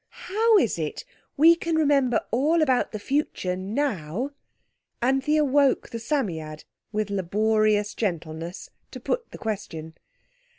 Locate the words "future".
2.97-3.55